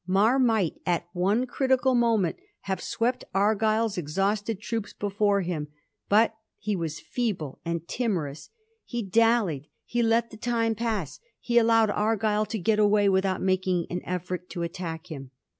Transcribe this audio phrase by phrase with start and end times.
[0.07, 5.67] Mar might, at one critical moment, have swept Argyll's exhausted troops before him,
[6.09, 8.49] but he was feeble and timorous;
[8.83, 13.85] he dallied; he let the time pass; he allowed Argyll to get away without making
[13.91, 15.29] an effort to attack him.